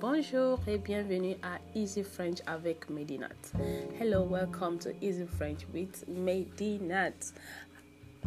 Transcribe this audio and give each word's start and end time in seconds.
bonjour 0.00 0.60
et 0.68 0.78
bienvenue 0.78 1.36
à 1.42 1.58
Easy 1.74 2.04
French 2.04 2.38
avec 2.46 2.88
Medinat. 2.88 3.34
Hello, 3.98 4.22
welcome 4.22 4.78
to 4.78 4.90
Easy 5.00 5.24
French 5.24 5.66
with 5.74 6.06
Medinat. 6.08 7.32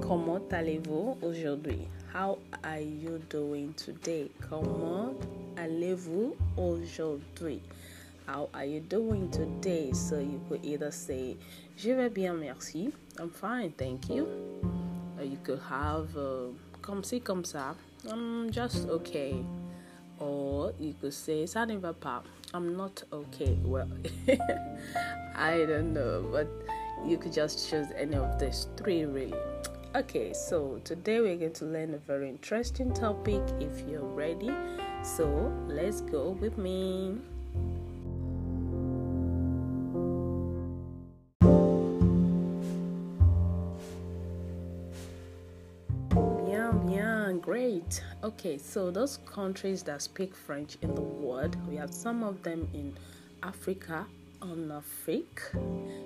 Comment 0.00 0.42
allez-vous 0.52 1.18
aujourd'hui? 1.22 1.88
How 2.14 2.38
are 2.62 2.80
you 2.80 3.20
doing 3.30 3.74
today? 3.74 4.30
Comment 4.48 5.14
allez-vous 5.56 6.36
aujourd'hui? 6.56 7.60
How 8.28 8.48
are 8.54 8.64
you 8.64 8.80
doing 8.80 9.28
today? 9.30 9.92
So 9.92 10.20
you 10.20 10.40
could 10.48 10.64
either 10.64 10.92
say 10.92 11.36
Je 11.76 11.90
vais 11.90 12.10
bien, 12.10 12.34
merci. 12.38 12.92
I'm 13.18 13.30
fine, 13.30 13.72
thank 13.72 14.08
you. 14.08 14.28
Or 15.18 15.24
you 15.24 15.38
could 15.42 15.60
have 15.68 16.16
uh, 16.16 16.52
comme 16.80 17.02
ci, 17.02 17.20
comme 17.20 17.44
ça. 17.44 17.74
I'm 18.08 18.50
just 18.52 18.88
okay. 18.88 19.34
Or 20.18 20.72
you 20.78 20.94
could 21.00 21.14
say 21.14 21.46
ne. 21.46 22.22
I'm 22.54 22.76
not 22.76 23.02
okay. 23.12 23.58
Well, 23.62 23.88
I 25.36 25.64
don't 25.66 25.92
know, 25.92 26.26
but 26.32 26.48
you 27.04 27.18
could 27.18 27.32
just 27.32 27.68
choose 27.68 27.88
any 27.96 28.16
of 28.16 28.38
these 28.38 28.68
three 28.76 29.04
really. 29.04 29.34
Okay, 29.94 30.32
so 30.32 30.80
today 30.84 31.20
we're 31.20 31.36
going 31.36 31.52
to 31.54 31.64
learn 31.64 31.94
a 31.94 31.98
very 31.98 32.28
interesting 32.28 32.92
topic 32.92 33.42
if 33.60 33.88
you're 33.88 34.02
ready. 34.02 34.50
So 35.02 35.52
let's 35.68 36.00
go 36.00 36.30
with 36.30 36.58
me. 36.58 37.16
Great. 47.46 48.02
Okay, 48.24 48.58
so 48.58 48.90
those 48.90 49.20
countries 49.24 49.84
that 49.84 50.02
speak 50.02 50.34
French 50.34 50.76
in 50.82 50.92
the 50.96 51.00
world, 51.00 51.56
we 51.68 51.76
have 51.76 51.94
some 51.94 52.24
of 52.24 52.42
them 52.42 52.68
in 52.74 52.92
Africa, 53.40 54.04
on 54.42 54.72
Afrique. 54.72 55.42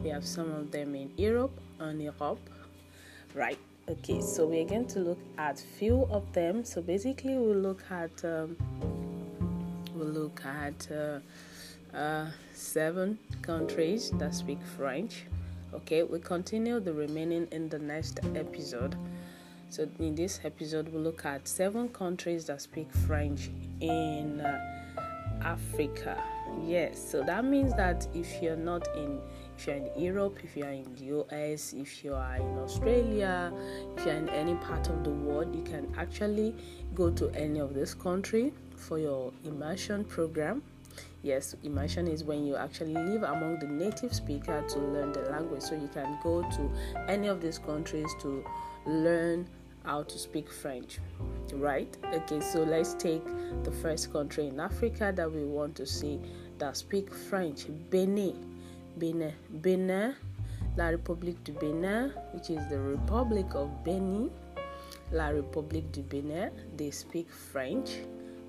We 0.00 0.10
have 0.10 0.24
some 0.24 0.52
of 0.52 0.70
them 0.70 0.94
in 0.94 1.10
Europe, 1.16 1.58
on 1.80 1.98
Europe. 1.98 2.38
Right. 3.34 3.58
Okay, 3.88 4.20
so 4.20 4.46
we're 4.46 4.64
going 4.64 4.86
to 4.86 5.00
look 5.00 5.18
at 5.36 5.58
few 5.58 6.06
of 6.12 6.32
them. 6.32 6.64
So 6.64 6.80
basically, 6.80 7.36
we'll 7.36 7.56
look 7.56 7.82
at 7.90 8.24
um, 8.24 8.56
we'll 9.92 10.06
look 10.06 10.40
at 10.44 10.88
uh, 10.92 11.96
uh, 11.96 12.30
seven 12.54 13.18
countries 13.42 14.12
that 14.18 14.36
speak 14.36 14.60
French. 14.76 15.24
Okay, 15.74 16.04
we 16.04 16.20
continue 16.20 16.78
the 16.78 16.92
remaining 16.92 17.48
in 17.50 17.68
the 17.68 17.78
next 17.80 18.20
episode. 18.36 18.96
So 19.70 19.88
in 19.98 20.14
this 20.14 20.40
episode, 20.44 20.88
we'll 20.88 21.02
look 21.02 21.24
at 21.24 21.48
seven 21.48 21.88
countries 21.88 22.46
that 22.46 22.62
speak 22.62 22.92
French 23.06 23.50
in 23.80 24.40
uh, 24.40 24.60
Africa. 25.42 26.22
Yes, 26.64 27.10
so 27.10 27.22
that 27.24 27.44
means 27.44 27.74
that 27.74 28.06
if 28.14 28.42
you're 28.42 28.56
not 28.56 28.86
in 28.96 29.20
if 29.56 29.66
you're 29.66 29.76
in 29.76 29.90
Europe, 29.96 30.38
if 30.42 30.56
you're 30.56 30.70
in 30.70 30.92
the 30.94 31.04
US, 31.16 31.72
if 31.72 32.04
you 32.04 32.14
are 32.14 32.36
in 32.36 32.58
Australia, 32.58 33.52
if 33.96 34.04
you're 34.04 34.14
in 34.14 34.28
any 34.30 34.54
part 34.56 34.88
of 34.88 35.04
the 35.04 35.10
world, 35.10 35.54
you 35.54 35.62
can 35.62 35.92
actually 35.96 36.54
go 36.94 37.10
to 37.10 37.30
any 37.30 37.60
of 37.60 37.74
this 37.74 37.94
country 37.94 38.52
for 38.76 38.98
your 38.98 39.32
immersion 39.44 40.04
program. 40.04 40.62
Yes, 41.22 41.56
immersion 41.62 42.06
is 42.06 42.22
when 42.22 42.44
you 42.46 42.56
actually 42.56 42.94
live 42.94 43.22
among 43.22 43.58
the 43.58 43.66
native 43.66 44.12
speaker 44.12 44.62
to 44.68 44.78
learn 44.78 45.12
the 45.12 45.22
language. 45.30 45.62
So 45.62 45.74
you 45.74 45.88
can 45.88 46.18
go 46.22 46.42
to 46.42 46.70
any 47.08 47.28
of 47.28 47.40
these 47.40 47.58
countries 47.58 48.08
to 48.22 48.44
learn 48.86 49.48
how 49.84 50.02
to 50.02 50.18
speak 50.18 50.50
French. 50.50 50.98
Right? 51.52 51.96
Okay, 52.12 52.40
so 52.40 52.64
let's 52.64 52.94
take 52.94 53.24
the 53.62 53.70
first 53.70 54.12
country 54.12 54.46
in 54.46 54.58
Africa 54.58 55.12
that 55.14 55.30
we 55.30 55.44
want 55.44 55.76
to 55.76 55.86
see 55.86 56.18
that 56.58 56.76
speak 56.76 57.12
French, 57.14 57.66
Benin. 57.90 58.50
Benin, 58.98 59.32
Benin, 59.60 60.14
La 60.76 60.90
République 60.90 61.42
du 61.44 61.52
Benin, 61.52 62.12
which 62.32 62.50
is 62.50 62.66
the 62.68 62.78
Republic 62.78 63.46
of 63.54 63.68
Benin, 63.84 64.30
La 65.12 65.28
République 65.30 65.90
du 65.92 66.02
Benin. 66.02 66.50
They 66.76 66.90
speak 66.90 67.30
French, 67.30 67.98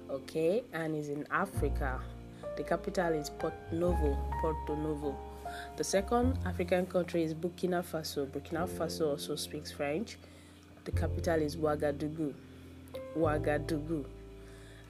okay, 0.10 0.64
and 0.74 0.96
is 0.96 1.10
in 1.10 1.26
Africa. 1.32 2.00
The 2.58 2.64
capital 2.64 3.14
is 3.14 3.30
Port 3.30 3.54
Novo, 3.72 4.18
Porto 4.42 4.76
Novo. 4.76 5.16
The 5.78 5.84
second 5.84 6.40
African 6.46 6.86
country 6.86 7.24
is 7.24 7.34
Burkina 7.34 7.84
Faso. 7.84 8.26
Burkina 8.26 8.68
Faso 8.68 9.10
also 9.10 9.36
speaks 9.36 9.72
French. 9.72 10.18
The 10.86 10.92
capital 10.92 11.42
is 11.42 11.58
Ouagadougou. 11.58 12.34
Ouagadougou. 13.18 14.06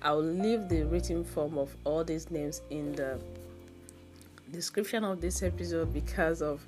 I'll 0.02 0.22
leave 0.22 0.68
the 0.68 0.84
written 0.84 1.24
form 1.24 1.58
of 1.58 1.76
all 1.86 2.04
these 2.04 2.30
names 2.30 2.62
in 2.70 2.94
the 2.94 3.18
description 4.52 5.04
of 5.04 5.22
this 5.22 5.42
episode 5.42 5.94
because 5.94 6.42
of 6.42 6.62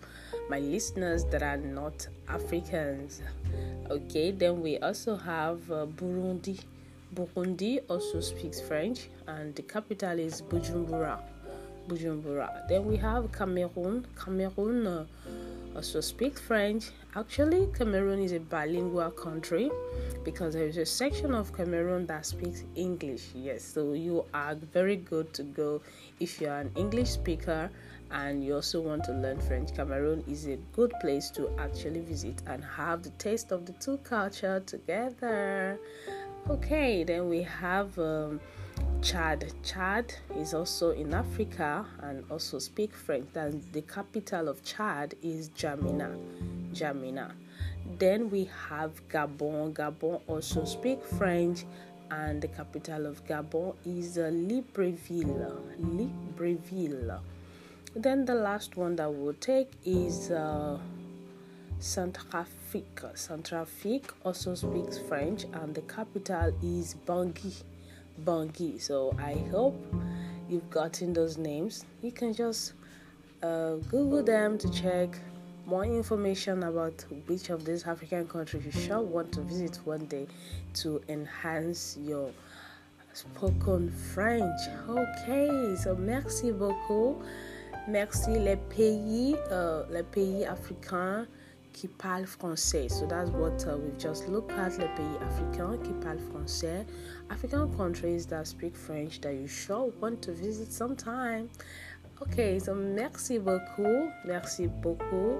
my 0.49 0.59
listeners 0.59 1.25
that 1.25 1.43
are 1.43 1.57
not 1.57 2.07
Africans. 2.29 3.21
Okay, 3.89 4.31
then 4.31 4.61
we 4.61 4.77
also 4.79 5.15
have 5.15 5.69
uh, 5.71 5.85
Burundi. 5.85 6.59
Burundi 7.13 7.81
also 7.89 8.21
speaks 8.21 8.59
French, 8.61 9.09
and 9.27 9.53
the 9.55 9.61
capital 9.61 10.17
is 10.19 10.41
Bujumbura. 10.41 11.19
Bujumbura. 11.87 12.67
Then 12.67 12.85
we 12.85 12.97
have 12.97 13.31
Cameroon. 13.31 14.05
Cameroon 14.17 14.87
uh, 14.87 15.05
also 15.77 16.01
speak 16.01 16.39
French. 16.39 16.89
Actually, 17.15 17.67
Cameroon 17.67 18.19
is 18.19 18.31
a 18.31 18.39
bilingual 18.39 19.11
country 19.11 19.69
because 20.25 20.55
there 20.55 20.65
is 20.65 20.77
a 20.77 20.85
section 20.85 21.35
of 21.35 21.55
Cameroon 21.55 22.07
that 22.07 22.25
speaks 22.25 22.63
English. 22.75 23.27
Yes, 23.35 23.63
so 23.63 23.93
you 23.93 24.25
are 24.33 24.55
very 24.55 24.95
good 24.95 25.31
to 25.33 25.43
go 25.43 25.81
if 26.19 26.41
you 26.41 26.47
are 26.47 26.61
an 26.61 26.71
English 26.75 27.11
speaker 27.11 27.69
and 28.09 28.43
you 28.43 28.55
also 28.55 28.81
want 28.81 29.03
to 29.03 29.11
learn 29.11 29.39
French. 29.39 29.75
Cameroon 29.75 30.23
is 30.27 30.47
a 30.47 30.57
good 30.73 30.91
place 30.99 31.29
to 31.31 31.47
actually 31.59 31.99
visit 31.99 32.41
and 32.47 32.63
have 32.63 33.03
the 33.03 33.11
taste 33.11 33.51
of 33.51 33.67
the 33.67 33.73
two 33.73 33.97
culture 33.97 34.63
together. 34.65 35.79
Okay, 36.49 37.03
then 37.03 37.29
we 37.29 37.43
have 37.43 37.97
um, 37.99 38.39
Chad. 39.01 39.53
Chad 39.63 40.13
is 40.35 40.53
also 40.53 40.91
in 40.91 41.13
Africa 41.13 41.85
and 42.01 42.23
also 42.29 42.59
speak 42.59 42.93
French. 42.93 43.27
And 43.35 43.63
the 43.71 43.81
capital 43.81 44.49
of 44.49 44.63
Chad 44.63 45.15
is 45.21 45.49
N'Djamena. 45.49 46.17
N'Djamena. 46.71 47.31
Then 47.97 48.29
we 48.29 48.49
have 48.69 49.07
Gabon. 49.09 49.73
Gabon 49.73 50.21
also 50.27 50.65
speak 50.65 51.03
French 51.03 51.65
and 52.11 52.41
the 52.41 52.47
capital 52.47 53.05
of 53.05 53.25
Gabon 53.25 53.75
is 53.85 54.17
uh, 54.17 54.31
Libreville. 54.31 55.61
Libreville. 55.79 57.19
Then 57.95 58.25
the 58.25 58.35
last 58.35 58.77
one 58.77 58.95
that 58.97 59.11
we'll 59.11 59.33
take 59.33 59.71
is 59.85 60.31
uh, 60.31 60.77
Centrafrique. 61.79 63.13
Centrafrique 63.15 64.09
also 64.25 64.55
speaks 64.55 64.97
French 64.97 65.45
and 65.53 65.73
the 65.73 65.81
capital 65.81 66.53
is 66.61 66.95
Bangui. 67.05 67.63
Bangui. 68.23 68.81
So 68.81 69.15
I 69.19 69.33
hope 69.51 69.75
you've 70.49 70.69
gotten 70.69 71.13
those 71.13 71.37
names. 71.37 71.85
You 72.01 72.11
can 72.11 72.33
just 72.33 72.73
uh, 73.43 73.75
Google 73.89 74.23
them 74.23 74.57
to 74.57 74.69
check 74.71 75.17
more 75.65 75.83
information 75.83 76.63
about 76.63 77.03
which 77.25 77.49
of 77.49 77.65
these 77.65 77.85
African 77.85 78.27
countries 78.27 78.65
you 78.65 78.71
shall 78.71 79.03
want 79.03 79.31
to 79.33 79.41
visit 79.41 79.79
one 79.83 80.05
day 80.05 80.27
to 80.75 81.01
enhance 81.09 81.97
your 82.01 82.31
spoken 83.13 83.91
French. 83.91 84.61
Okay, 84.87 85.75
so 85.75 85.95
merci 85.95 86.51
beaucoup. 86.51 87.21
Merci 87.89 88.39
les 88.39 88.57
pays, 88.69 89.35
uh, 89.51 89.83
les 89.89 90.03
pays 90.03 90.45
africains 90.45 91.25
qui 91.77 91.87
parlent 91.87 92.25
français. 92.25 92.89
So 92.89 93.05
that's 93.05 93.29
what 93.29 93.65
uh, 93.67 93.77
we've 93.77 93.97
just 93.99 94.27
looked 94.27 94.51
at, 94.51 94.77
les 94.79 94.87
pays 94.95 95.17
africains 95.21 95.77
qui 95.83 95.93
parlent 96.01 96.19
français. 96.33 96.85
African 97.29 97.67
countries 97.77 98.25
that 98.27 98.47
speak 98.47 98.75
French 98.75 99.21
that 99.21 99.33
you 99.35 99.47
sure 99.47 99.91
want 100.01 100.21
to 100.23 100.31
visit 100.31 100.71
sometime. 100.71 101.49
Okay, 102.19 102.57
so 102.57 102.73
merci 102.73 103.37
beaucoup, 103.37 104.11
merci 104.25 104.67
beaucoup. 104.67 105.37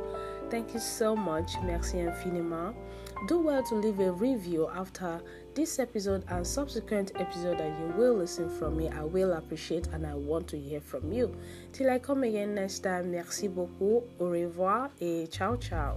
Thank 0.52 0.76
you 0.76 0.80
so 0.80 1.16
much, 1.16 1.56
merci 1.66 1.98
infiniment. 1.98 2.76
Do 3.28 3.40
well 3.40 3.64
to 3.64 3.76
leave 3.76 4.00
a 4.00 4.12
review 4.12 4.70
after 4.76 5.20
this 5.56 5.80
episode 5.80 6.24
and 6.30 6.46
subsequent 6.46 7.14
episode 7.16 7.58
that 7.58 7.80
you 7.80 7.88
will 7.98 8.14
listen 8.14 8.48
from 8.48 8.78
me. 8.78 8.90
I 8.90 9.04
will 9.04 9.34
appreciate 9.34 9.88
and 9.88 10.06
I 10.06 10.14
want 10.14 10.48
to 10.50 10.58
hear 10.60 10.80
from 10.80 11.12
you. 11.12 11.36
Till 11.74 11.90
I 11.90 11.98
come 11.98 12.22
again 12.24 12.54
next 12.54 12.80
time, 12.80 13.10
merci 13.10 13.48
beaucoup, 13.48 14.04
au 14.20 14.30
revoir 14.30 14.92
et 15.02 15.32
ciao 15.32 15.56
ciao. 15.58 15.96